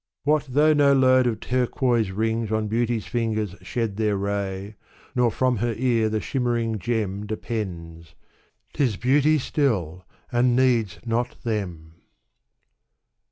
[0.23, 4.73] What though no load Of turquoise rings on Beauty's fingers shed Their ray,
[5.13, 8.15] nor from her ear the shimmering gem Depends;
[8.73, 11.97] 'tis Beauty still, and needs not them.